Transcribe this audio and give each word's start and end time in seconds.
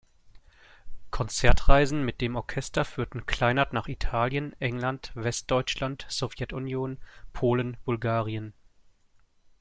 Konzertreisen 1.11 2.03
mit 2.03 2.21
dem 2.21 2.35
Orchester 2.35 2.85
führten 2.85 3.27
Kleinert 3.27 3.71
nach 3.71 3.87
Italien, 3.87 4.55
England, 4.59 5.11
Westdeutschland, 5.13 6.07
Sowjetunion, 6.09 6.97
Polen, 7.33 7.77
Bulgarien. 7.85 8.53